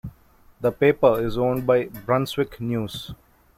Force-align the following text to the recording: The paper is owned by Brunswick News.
The 0.61 0.71
paper 0.71 1.23
is 1.23 1.37
owned 1.37 1.67
by 1.67 1.85
Brunswick 1.85 2.59
News. 2.59 3.11